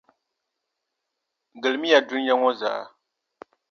[1.61, 2.81] Gilimiya dunia ŋɔ zaa!